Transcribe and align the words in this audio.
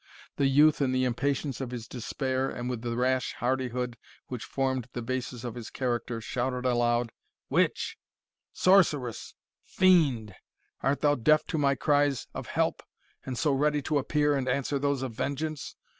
The 0.37 0.47
youth, 0.47 0.81
in 0.81 0.93
the 0.93 1.03
impatience 1.03 1.61
of 1.61 1.69
his 1.69 1.87
despair, 1.87 2.49
and 2.49 2.67
with 2.67 2.81
the 2.81 2.97
rash 2.97 3.35
hardihood 3.35 3.97
which 4.29 4.43
formed 4.45 4.87
the 4.93 5.01
basis 5.03 5.43
of 5.43 5.53
his 5.53 5.69
character, 5.69 6.19
shouted 6.19 6.65
aloud, 6.65 7.11
"Witch 7.51 7.97
Sorceress 8.51 9.35
Fiend! 9.63 10.33
art 10.81 11.01
thou 11.01 11.13
deaf 11.13 11.45
to 11.49 11.59
my 11.59 11.75
cries 11.75 12.25
of 12.33 12.47
help, 12.47 12.81
and 13.27 13.37
so 13.37 13.53
ready 13.53 13.83
to 13.83 13.99
appear 13.99 14.35
and 14.35 14.49
answer 14.49 14.79
those 14.79 15.03
of 15.03 15.13
vengeance? 15.13 15.75